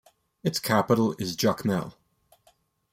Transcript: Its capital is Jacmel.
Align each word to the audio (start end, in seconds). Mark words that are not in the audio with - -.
Its 0.43 0.57
capital 0.57 1.15
is 1.19 1.37
Jacmel. 1.37 1.93